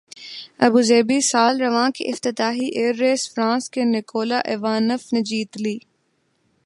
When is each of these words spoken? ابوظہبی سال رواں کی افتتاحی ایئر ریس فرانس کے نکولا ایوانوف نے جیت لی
ابوظہبی 0.65 1.19
سال 1.21 1.61
رواں 1.61 1.89
کی 1.95 2.03
افتتاحی 2.11 2.67
ایئر 2.77 2.95
ریس 2.95 3.29
فرانس 3.33 3.69
کے 3.73 3.83
نکولا 3.85 4.39
ایوانوف 4.51 5.03
نے 5.13 5.21
جیت 5.29 5.61
لی 5.61 5.77